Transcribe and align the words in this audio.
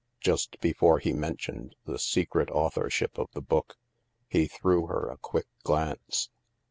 Just 0.19 0.59
before 0.61 0.97
he 0.97 1.13
mentioned 1.13 1.75
the 1.85 1.99
secret 1.99 2.49
authorship 2.49 3.19
of 3.19 3.27
the 3.33 3.39
book, 3.43 3.75
he 4.27 4.47
threw 4.47 4.87
her 4.87 5.07
a 5.07 5.15
quick 5.19 5.45
glance. 5.61 6.31